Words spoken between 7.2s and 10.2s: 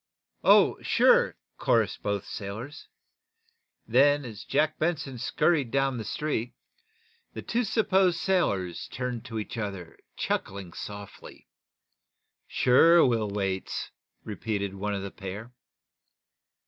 the two supposed sailors turned to each other,